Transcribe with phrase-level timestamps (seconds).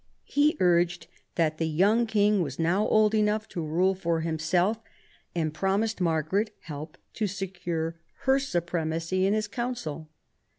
[0.25, 1.05] He urged
[1.35, 4.79] that the young king was now old enough to rule for himself,
[5.35, 10.09] and promised Mar garet help to secure her supremacy in his council.